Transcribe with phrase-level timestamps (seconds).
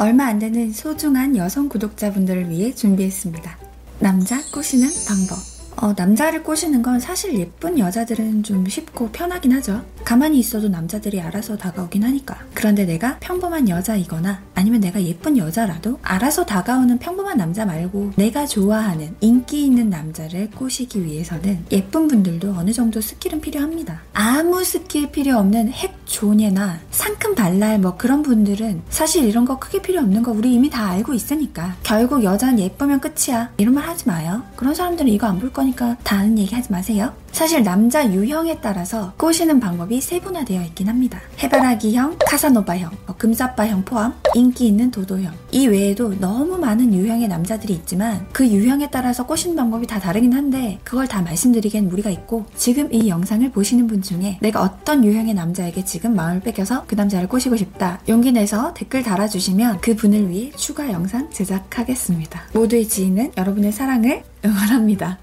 [0.00, 3.58] 얼마 안 되는 소중한 여성 구독자분들을 위해 준비했습니다.
[3.98, 5.38] 남자 꼬시는 방법.
[5.80, 9.84] 어, 남자를 꼬시는 건 사실 예쁜 여자들은 좀 쉽고 편하긴 하죠.
[10.04, 12.38] 가만히 있어도 남자들이 알아서 다가오긴 하니까.
[12.54, 19.14] 그런데 내가 평범한 여자이거나 아니면 내가 예쁜 여자라도 알아서 다가오는 평범한 남자 말고 내가 좋아하는
[19.20, 24.02] 인기 있는 남자를 꼬시기 위해서는 예쁜 분들도 어느 정도 스킬은 필요합니다.
[24.14, 29.80] 아무 스킬 필요 없는 핵 존예나 상큼 발랄 뭐 그런 분들은 사실 이런 거 크게
[29.82, 34.08] 필요 없는 거 우리 이미 다 알고 있으니까 결국 여자는 예쁘면 끝이야 이런 말 하지
[34.08, 34.42] 마요.
[34.56, 37.12] 그런 사람들은 이거 안 볼 거니까 거니까 다 아는 얘기 하지 마세요.
[37.32, 41.20] 사실 남자 유형에 따라서 꼬시는 방법이 세분화되어 있긴 합니다.
[41.38, 45.32] 해바라기형, 카사노바형, 뭐 금사빠형 포함, 인기 있는 도도형.
[45.52, 50.78] 이 외에도 너무 많은 유형의 남자들이 있지만 그 유형에 따라서 꼬시는 방법이 다 다르긴 한데
[50.84, 55.84] 그걸 다 말씀드리기엔 무리가 있고 지금 이 영상을 보시는 분 중에 내가 어떤 유형의 남자에게
[55.84, 58.00] 지금 마음을 뺏겨서 그 남자를 꼬시고 싶다.
[58.08, 62.42] 용기 내서 댓글 달아주시면 그 분을 위해 추가 영상 제작하겠습니다.
[62.52, 65.18] 모두의 지인은 여러분의 사랑을 응원합니다.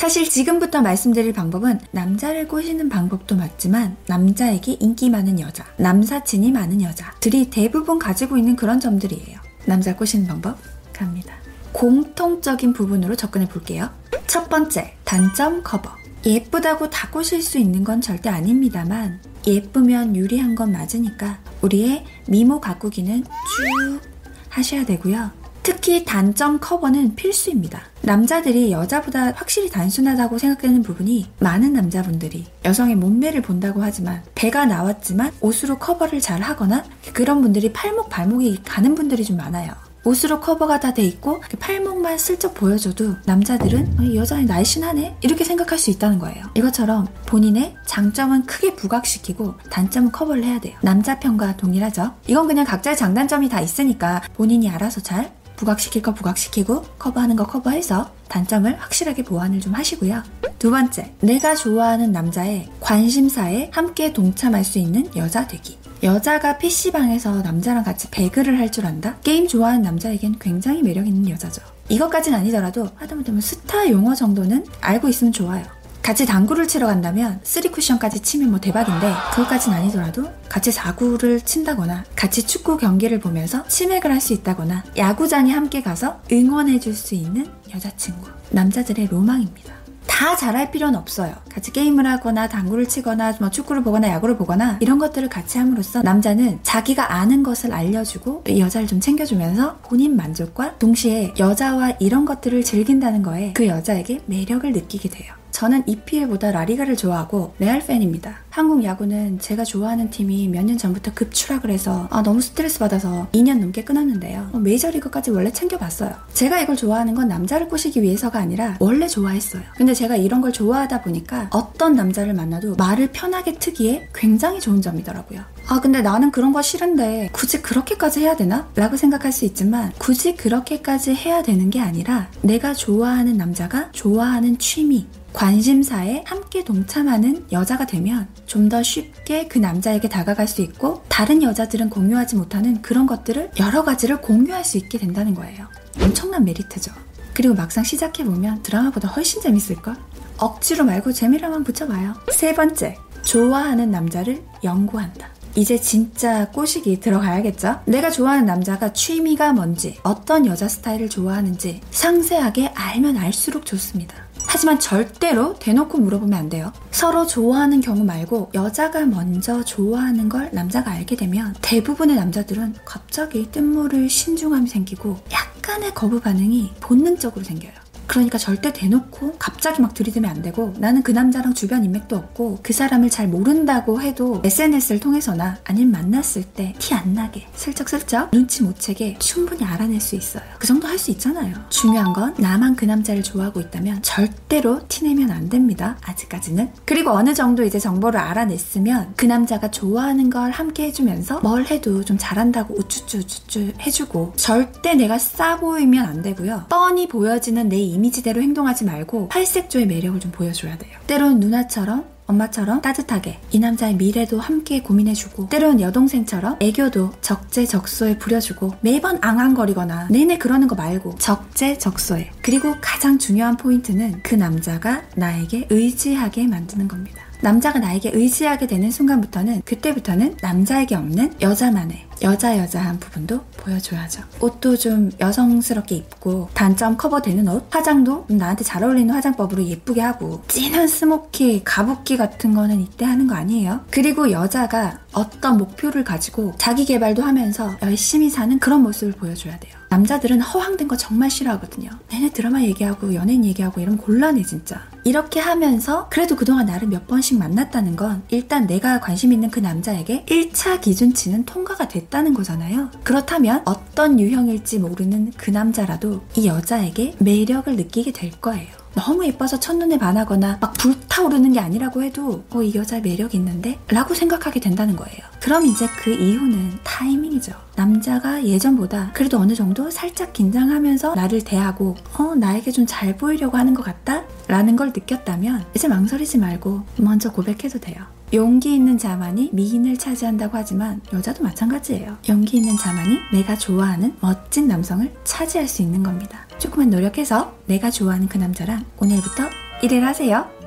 [0.00, 7.50] 사실 지금부터 말씀드릴 방법은 남자를 꼬시는 방법도 맞지만 남자에게 인기 많은 여자, 남사친이 많은 여자들이
[7.50, 9.38] 대부분 가지고 있는 그런 점들이에요.
[9.66, 10.56] 남자 꼬시는 방법
[10.94, 11.34] 갑니다.
[11.72, 13.90] 공통적인 부분으로 접근해 볼게요.
[14.26, 15.90] 첫 번째, 단점 커버.
[16.24, 23.22] 예쁘다고 다 꼬실 수 있는 건 절대 아닙니다만 예쁘면 유리한 건 맞으니까 우리의 미모 가꾸기는
[23.22, 24.00] 쭉
[24.48, 25.39] 하셔야 되고요.
[25.62, 27.82] 특히 단점 커버는 필수입니다.
[28.02, 35.78] 남자들이 여자보다 확실히 단순하다고 생각되는 부분이 많은 남자분들이 여성의 몸매를 본다고 하지만 배가 나왔지만 옷으로
[35.78, 39.72] 커버를 잘 하거나 그런 분들이 팔목 발목이 가는 분들이 좀 많아요.
[40.02, 45.78] 옷으로 커버가 다 돼 있고 팔목만 슬쩍 보여줘도 남자들은 어, 이 여자는 날씬하네 이렇게 생각할
[45.78, 46.42] 수 있다는 거예요.
[46.54, 50.76] 이것처럼 본인의 장점은 크게 부각시키고 단점은 커버를 해야 돼요.
[50.80, 52.14] 남자 편과 동일하죠.
[52.26, 58.10] 이건 그냥 각자의 장단점이 다 있으니까 본인이 알아서 잘 부각시킬 거 부각시키고 커버하는 거 커버해서
[58.28, 60.22] 단점을 확실하게 보완을 좀 하시고요.
[60.58, 65.78] 두 번째, 내가 좋아하는 남자의 관심사에 함께 동참할 수 있는 여자 되기.
[66.02, 69.16] 여자가 PC방에서 남자랑 같이 배그를 할 줄 안다?
[69.22, 71.60] 게임 좋아하는 남자에겐 굉장히 매력 있는 여자죠.
[71.90, 75.64] 이것까진 아니더라도 하다못해 스타 용어 정도는 알고 있으면 좋아요.
[76.02, 82.76] 같이 당구를 치러 간다면 3쿠션까지 치면 뭐 대박인데 그것까진 아니더라도 같이 4구를 친다거나 같이 축구
[82.76, 89.06] 경기를 보면서 치맥을 할 수 있다거나 야구장에 함께 가서 응원해 줄 수 있는 여자친구 남자들의
[89.06, 89.79] 로망입니다.
[90.06, 91.34] 다 잘할 필요는 없어요.
[91.50, 96.60] 같이 게임을 하거나 당구를 치거나 뭐 축구를 보거나 야구를 보거나 이런 것들을 같이 함으로써 남자는
[96.62, 103.52] 자기가 아는 것을 알려주고 여자를 좀 챙겨주면서 본인 만족과 동시에 여자와 이런 것들을 즐긴다는 거에
[103.54, 105.32] 그 여자에게 매력을 느끼게 돼요.
[105.50, 108.36] 저는 EPL보다 라리가를 좋아하고 레알 팬입니다.
[108.50, 113.58] 한국 야구는 제가 좋아하는 팀이 몇 년 전부터 급추락을 해서 아, 너무 스트레스 받아서 2년
[113.60, 114.50] 넘게 끊었는데요.
[114.52, 116.12] 어, 메이저리그까지 원래 챙겨봤어요.
[116.34, 119.62] 제가 이걸 좋아하는 건 남자를 꼬시기 위해서가 아니라 원래 좋아했어요.
[119.76, 125.40] 근데 제가 이런 걸 좋아하다 보니까 어떤 남자를 만나도 말을 편하게 트기에 굉장히 좋은 점이더라고요.
[125.68, 128.68] 아, 근데 나는 그런 거 싫은데 굳이 그렇게까지 해야 되나?
[128.74, 135.06] 라고 생각할 수 있지만 굳이 그렇게까지 해야 되는 게 아니라 내가 좋아하는 남자가 좋아하는 취미,
[135.32, 141.90] 관심사에 함께 동참하는 여자가 되면 좀 더 쉽게 그 남자에게 다가갈 수 있고 다른 여자들은
[141.90, 145.66] 공유하지 못하는 그런 것들을 여러 가지를 공유할 수 있게 된다는 거예요.
[146.00, 146.92] 엄청난 메리트죠.
[147.34, 149.96] 그리고 막상 시작해보면 드라마보다 훨씬 재밌을걸?
[150.38, 152.14] 억지로 말고 재미로만 붙여봐요.
[152.32, 155.28] 세 번째, 좋아하는 남자를 연구한다.
[155.60, 157.80] 이제 진짜 꼬시기 들어가야겠죠?
[157.84, 164.16] 내가 좋아하는 남자가 취미가 뭔지, 어떤 여자 스타일을 좋아하는지 상세하게 알면 알수록 좋습니다.
[164.46, 166.72] 하지만 절대로 대놓고 물어보면 안 돼요.
[166.92, 174.08] 서로 좋아하는 경우 말고 여자가 먼저 좋아하는 걸 남자가 알게 되면 대부분의 남자들은 갑자기 뜬모를
[174.08, 177.79] 신중함이 생기고 약간의 거부 반응이 본능적으로 생겨요.
[178.10, 182.72] 그러니까 절대 대놓고 갑자기 막 들이대면 안 되고 나는 그 남자랑 주변 인맥도 없고 그
[182.72, 188.80] 사람을 잘 모른다고 해도 SNS를 통해서나 아니면 만났을 때 티 안 나게 슬쩍슬쩍 눈치 못
[188.80, 190.42] 채게 충분히 알아낼 수 있어요.
[190.58, 191.54] 그 정도 할 수 있잖아요.
[191.70, 195.96] 중요한 건 나만 그 남자를 좋아하고 있다면 절대로 티내면 안 됩니다.
[196.04, 196.68] 아직까지는.
[196.84, 202.18] 그리고 어느 정도 이제 정보를 알아냈으면 그 남자가 좋아하는 걸 함께 해주면서 뭘 해도 좀
[202.18, 206.66] 잘한다고 우쭈쭈 우쭈쭈 해주고 절대 내가 싸 보이면 안 되고요.
[206.68, 210.92] 뻔히 보여지는 내 이미지 대로 행동하지 말고 팔색조의 매력을 좀 보여줘야 돼요.
[211.06, 219.18] 때론 누나처럼 엄마처럼 따뜻하게 이 남자의 미래도 함께 고민해주고 때론 여동생처럼 애교도 적재적소에 부려주고 매번
[219.20, 226.86] 앙앙거리거나 내내 그러는 거 말고 적재적소에 그리고 가장 중요한 포인트는 그 남자가 나에게 의지하게 만드는
[226.86, 227.22] 겁니다.
[227.42, 234.22] 남자가 나에게 의지하게 되는 순간부터는 그때부터는 남자에게 없는 여자만의 여자 여자한 부분도 보여줘야죠.
[234.40, 240.86] 옷도 좀 여성스럽게 입고 단점 커버되는 옷, 화장도 나한테 잘 어울리는 화장법으로 예쁘게 하고 진한
[240.86, 243.80] 스모키, 가붓기 같은 거는 이때 하는 거 아니에요.
[243.90, 249.80] 그리고 여자가 어떤 목표를 가지고 자기 개발도 하면서 열심히 사는 그런 모습을 보여줘야 돼요.
[249.90, 251.90] 남자들은 허황된 거 정말 싫어하거든요.
[252.10, 254.82] 내내 드라마 얘기하고 연예인 얘기하고 이러면 곤란해 진짜.
[255.02, 260.24] 이렇게 하면서 그래도 그동안 나를 몇 번씩 만났다는 건 일단 내가 관심 있는 그 남자에게
[260.26, 262.90] 1차 기준치는 통과가 됐 다는 거잖아요.
[263.04, 268.68] 그렇다면 어떤 유형일지 모르는 그 남자라도 이 여자에게 매력을 느끼게 될 거예요.
[268.94, 273.78] 너무 예뻐서 첫눈에 반하거나 막 불타오르는 게 아니라고 해도 어, 이 여자 매력 있는데?
[273.88, 275.18] 라고 생각하게 된다는 거예요.
[275.40, 277.52] 그럼 이제 그 이후는 타이밍이죠.
[277.76, 283.72] 남자가 예전보다 그래도 어느 정도 살짝 긴장하면서 나를 대하고 어, 나에게 좀 잘 보이려고 하는
[283.74, 284.24] 것 같다?
[284.48, 288.04] 라는 걸 느꼈다면 이제 망설이지 말고 먼저 고백해도 돼요.
[288.32, 292.18] 용기 있는 자만이 미인을 차지한다고 하지만 여자도 마찬가지예요.
[292.28, 296.46] 용기 있는 자만이 내가 좋아하는 멋진 남성을 차지할 수 있는 겁니다.
[296.58, 299.44] 조금만 노력해서 내가 좋아하는 그 남자랑 오늘부터
[299.82, 300.59] 일을 하세요.